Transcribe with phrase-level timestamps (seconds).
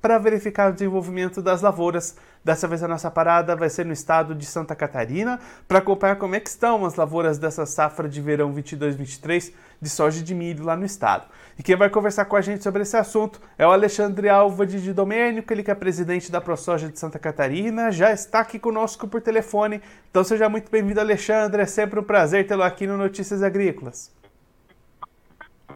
[0.00, 2.16] para verificar o desenvolvimento das lavouras.
[2.44, 6.34] Dessa vez a nossa parada vai ser no estado de Santa Catarina para acompanhar como
[6.34, 10.76] é que estão as lavouras dessa safra de verão 22-23 de soja de milho lá
[10.76, 11.26] no estado.
[11.58, 14.92] E quem vai conversar com a gente sobre esse assunto é o Alexandre Alva de
[14.92, 19.20] Domênico, ele que é presidente da ProSoja de Santa Catarina, já está aqui conosco por
[19.20, 19.82] telefone.
[20.10, 21.62] Então seja muito bem-vindo, Alexandre.
[21.62, 24.17] É sempre um prazer tê-lo aqui no Notícias Agrícolas.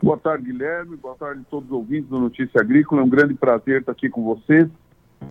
[0.02, 0.96] Boa tarde, Guilherme.
[0.96, 3.00] Boa tarde a todos os ouvintes do Notícia Agrícola.
[3.02, 4.68] É um grande prazer estar aqui com vocês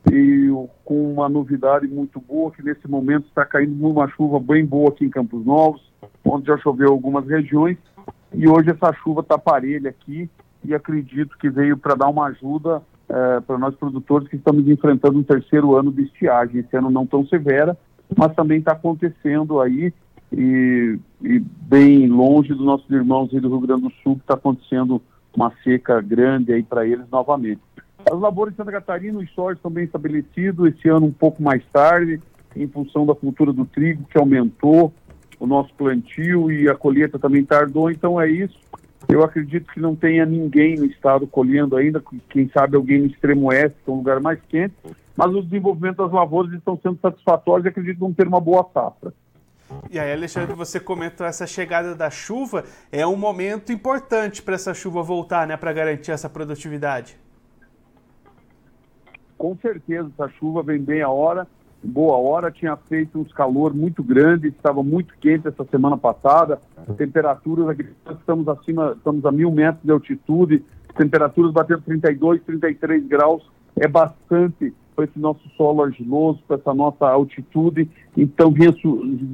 [0.09, 0.47] e
[0.85, 5.03] com uma novidade muito boa, que nesse momento está caindo uma chuva bem boa aqui
[5.03, 5.81] em Campos Novos,
[6.23, 7.77] onde já choveu algumas regiões,
[8.33, 10.29] e hoje essa chuva está parelha aqui,
[10.63, 15.19] e acredito que veio para dar uma ajuda é, para nós produtores que estamos enfrentando
[15.19, 17.77] um terceiro ano de estiagem, esse ano não tão severa,
[18.17, 19.93] mas também está acontecendo aí
[20.31, 25.01] e, e, bem longe dos nossos irmãos do Rio Grande do Sul, que está acontecendo
[25.35, 27.61] uma seca grande aí para eles novamente.
[28.09, 31.63] As lavouras de Santa Catarina, os sóis estão bem estabelecidos, esse ano um pouco mais
[31.71, 32.19] tarde,
[32.55, 34.93] em função da cultura do trigo, que aumentou
[35.39, 38.59] o nosso plantio e a colheita também tardou, então é isso.
[39.09, 43.47] Eu acredito que não tenha ninguém no estado colhendo ainda, quem sabe alguém no extremo
[43.47, 44.75] oeste, que é um lugar mais quente,
[45.15, 48.67] mas o desenvolvimento das lavouras estão sendo satisfatórios e acredito que vão ter uma boa
[48.73, 49.13] safra.
[49.89, 54.73] E aí, Alexandre, você comentou essa chegada da chuva, é um momento importante para essa
[54.73, 57.17] chuva voltar, né, para garantir essa produtividade.
[59.37, 61.47] Com certeza, essa chuva vem bem a hora,
[61.83, 66.61] boa hora, tinha feito uns calor muito grande, estava muito quente essa semana passada,
[66.97, 70.63] temperaturas aqui, estamos acima, estamos a mil metros de altitude,
[70.95, 77.07] temperaturas batendo 32, 33 graus, é bastante com esse nosso solo argiloso, com essa nossa
[77.07, 78.71] altitude, então vinha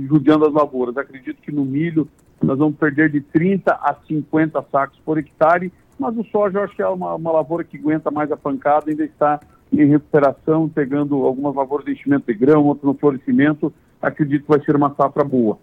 [0.07, 0.95] judiando as lavouras.
[0.95, 2.07] Acredito que no milho
[2.41, 6.75] nós vamos perder de 30 a 50 sacos por hectare, mas o soja eu acho
[6.75, 9.39] que é uma, uma lavoura que aguenta mais a pancada, ainda está
[9.73, 14.63] em recuperação, pegando algumas lavouras de enchimento de grão, outras no florescimento, acredito que vai
[14.63, 15.59] ser uma safra boa.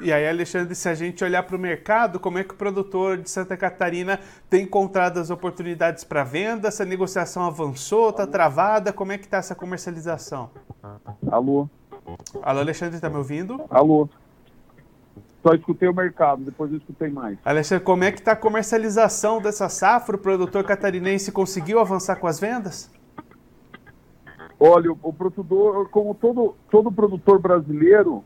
[0.00, 3.16] E aí, Alexandre, se a gente olhar para o mercado, como é que o produtor
[3.16, 6.68] de Santa Catarina tem encontrado as oportunidades para venda?
[6.68, 8.92] Essa negociação avançou, está travada?
[8.92, 10.50] Como é que está essa comercialização?
[11.30, 11.68] Alô?
[12.42, 13.64] Alô, Alexandre, está me ouvindo?
[13.70, 14.08] Alô?
[15.42, 17.38] Só escutei o mercado, depois eu escutei mais.
[17.44, 20.16] Alexandre, como é que está a comercialização dessa safra?
[20.16, 22.90] O produtor catarinense conseguiu avançar com as vendas?
[24.58, 28.24] Olha, o, o produtor, como todo, todo produtor brasileiro,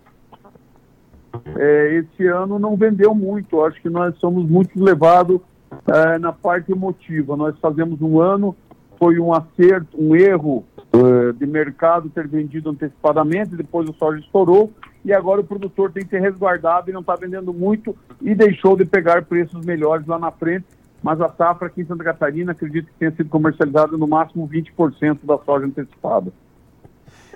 [1.57, 3.63] é, esse ano não vendeu muito.
[3.65, 5.41] Acho que nós somos muito levados
[5.87, 7.37] é, na parte emotiva.
[7.37, 8.57] Nós fazemos um ano,
[8.99, 14.73] foi um acerto, um erro é, de mercado ter vendido antecipadamente, depois o soja estourou
[15.05, 18.77] e agora o produtor tem que ser resguardado e não está vendendo muito e deixou
[18.77, 20.67] de pegar preços melhores lá na frente.
[21.03, 25.21] Mas a safra aqui em Santa Catarina acredito que tenha sido comercializada no máximo 20%
[25.25, 26.31] da soja antecipada.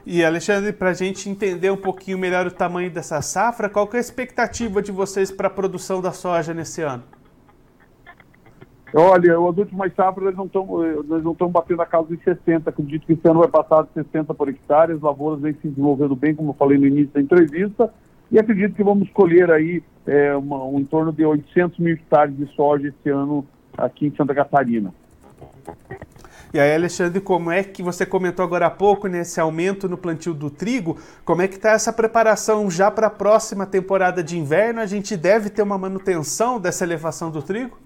[0.07, 3.97] E Alexandre, para a gente entender um pouquinho melhor o tamanho dessa safra, qual é
[3.97, 7.03] a expectativa de vocês para a produção da soja nesse ano?
[8.97, 12.71] Olha, as últimas safras não estamos nós não estamos batendo a casa de 60.
[12.71, 14.93] Acredito que esse ano vai passar de 60 por hectare.
[14.93, 17.93] As lavouras vêm se desenvolvendo bem, como eu falei no início da entrevista.
[18.31, 22.37] E acredito que vamos colher aí é, uma, um, em torno de 800 mil hectares
[22.37, 23.45] de soja esse ano
[23.77, 24.95] aqui em Santa Catarina.
[26.55, 30.33] E aí, Alexandre, como é que você comentou agora há pouco nesse aumento no plantio
[30.33, 30.97] do trigo?
[31.25, 34.79] Como é que está essa preparação já para a próxima temporada de inverno?
[34.79, 37.77] A gente deve ter uma manutenção dessa elevação do trigo?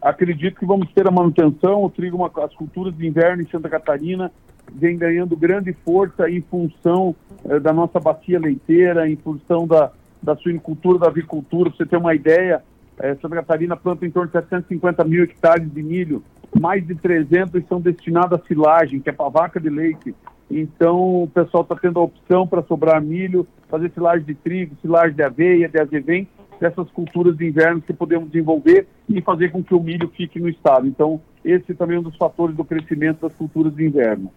[0.00, 1.82] Acredito que vamos ter a manutenção.
[1.82, 4.30] O trigo, uma, as culturas de inverno em Santa Catarina
[4.72, 9.90] vem ganhando grande força em função eh, da nossa bacia leiteira, em função da,
[10.22, 11.70] da suinicultura, da avicultura.
[11.70, 12.62] Para você ter uma ideia,
[13.00, 16.22] eh, Santa Catarina planta em torno de 750 mil hectares de milho
[16.60, 20.14] mais de 300 são destinados a silagem, que é para vaca de leite.
[20.50, 25.14] Então, o pessoal está tendo a opção para sobrar milho, fazer silagem de trigo, silagem
[25.14, 26.28] de aveia, de azevém,
[26.60, 30.48] dessas culturas de inverno que podemos desenvolver e fazer com que o milho fique no
[30.48, 30.86] estado.
[30.86, 34.30] Então, esse também é um dos fatores do crescimento das culturas de inverno.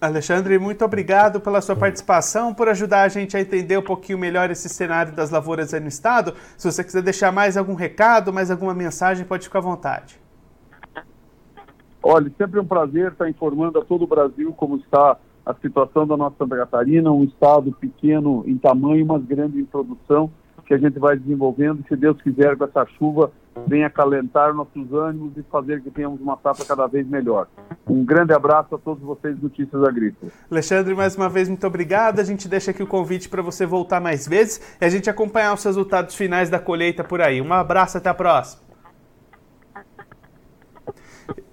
[0.00, 4.50] Alexandre, muito obrigado pela sua participação, por ajudar a gente a entender um pouquinho melhor
[4.50, 6.34] esse cenário das lavouras aí no estado.
[6.56, 10.23] Se você quiser deixar mais algum recado, mais alguma mensagem, pode ficar à vontade.
[12.06, 16.18] Olha, sempre um prazer estar informando a todo o Brasil como está a situação da
[16.18, 20.30] nossa Santa Catarina, um estado pequeno em tamanho, mas grande em produção,
[20.66, 21.82] que a gente vai desenvolvendo.
[21.88, 23.32] Se Deus quiser, com essa chuva,
[23.66, 27.46] venha acalentar nossos ânimos e fazer que tenhamos uma safra cada vez melhor.
[27.86, 30.32] Um grande abraço a todos vocês Notícias Agrícolas.
[30.50, 32.20] Alexandre, mais uma vez, muito obrigado.
[32.20, 35.54] A gente deixa aqui o convite para você voltar mais vezes e a gente acompanhar
[35.54, 37.40] os resultados finais da colheita por aí.
[37.40, 38.73] Um abraço, até a próxima.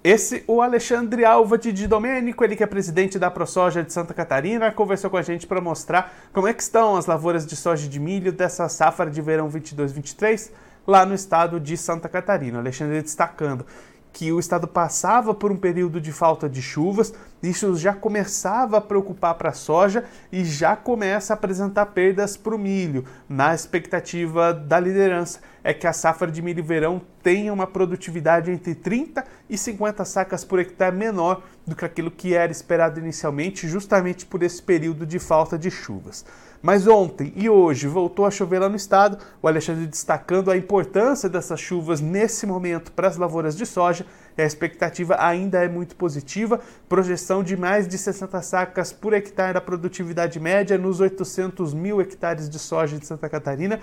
[0.04, 4.72] Esse, o Alexandre Alva de Domênico, ele que é presidente da ProSoja de Santa Catarina,
[4.72, 8.00] conversou com a gente para mostrar como é que estão as lavouras de soja de
[8.00, 10.50] milho dessa safra de verão 22-23
[10.86, 12.58] lá no estado de Santa Catarina.
[12.58, 13.64] O Alexandre destacando
[14.12, 18.80] que o estado passava por um período de falta de chuvas, isso já começava a
[18.80, 24.52] preocupar para a soja e já começa a apresentar perdas para o milho, na expectativa
[24.52, 29.56] da liderança é que a safra de milho verão tenha uma produtividade entre 30 e
[29.56, 34.60] 50 sacas por hectare menor do que aquilo que era esperado inicialmente, justamente por esse
[34.60, 36.24] período de falta de chuvas.
[36.60, 41.28] Mas ontem e hoje voltou a chover lá no estado, o Alexandre destacando a importância
[41.28, 44.06] dessas chuvas nesse momento para as lavouras de soja.
[44.38, 49.60] A expectativa ainda é muito positiva, projeção de mais de 60 sacas por hectare da
[49.60, 53.78] produtividade média nos 800 mil hectares de soja de Santa Catarina,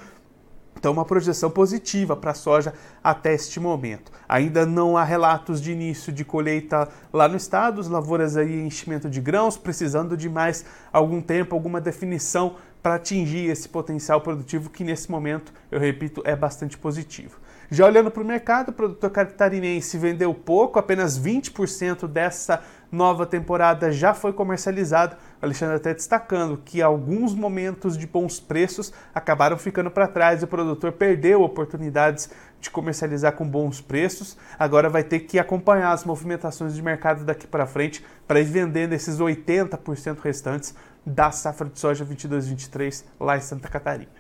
[0.79, 2.73] então, uma projeção positiva para a soja
[3.03, 4.13] até este momento.
[4.29, 8.67] Ainda não há relatos de início de colheita lá no estado, as lavouras aí em
[8.67, 10.63] enchimento de grãos, precisando de mais
[10.93, 16.35] algum tempo, alguma definição para atingir esse potencial produtivo que nesse momento, eu repito, é
[16.35, 17.39] bastante positivo.
[17.71, 23.91] Já olhando para o mercado, o produtor catarinense vendeu pouco, apenas 20% dessa nova temporada
[23.91, 25.15] já foi comercializado.
[25.39, 30.47] Alexandre até destacando que alguns momentos de bons preços acabaram ficando para trás e o
[30.47, 34.35] produtor perdeu oportunidades de comercializar com bons preços.
[34.57, 38.93] Agora vai ter que acompanhar as movimentações de mercado daqui para frente para ir vendendo
[38.93, 40.73] esses 80% restantes
[41.09, 44.11] da safra de soja 22-23 lá em Santa Catarina.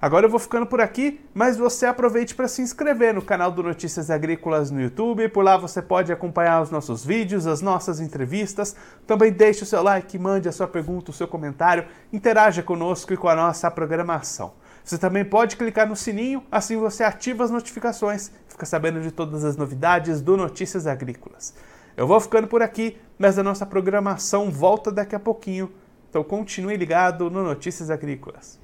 [0.00, 3.62] Agora eu vou ficando por aqui, mas você aproveite para se inscrever no canal do
[3.62, 5.28] Notícias Agrícolas no YouTube.
[5.30, 8.76] Por lá você pode acompanhar os nossos vídeos, as nossas entrevistas.
[9.06, 13.16] Também deixe o seu like, mande a sua pergunta, o seu comentário, interaja conosco e
[13.16, 14.52] com a nossa programação.
[14.84, 19.44] Você também pode clicar no sininho, assim você ativa as notificações fica sabendo de todas
[19.44, 21.54] as novidades do Notícias Agrícolas.
[21.96, 25.72] Eu vou ficando por aqui, mas a nossa programação volta daqui a pouquinho.
[26.14, 28.63] Então continue ligado no Notícias Agrícolas.